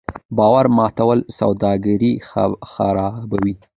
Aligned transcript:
باور 0.37 0.65
ماتول 0.77 1.19
سوداګري 1.39 2.13
خرابوي. 2.71 3.53